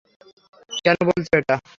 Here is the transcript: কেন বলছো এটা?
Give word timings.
কেন 0.83 0.97
বলছো 1.07 1.31
এটা? 1.37 1.55